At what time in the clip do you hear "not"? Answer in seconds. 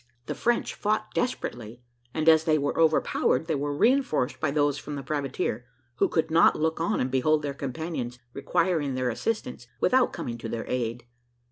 6.31-6.59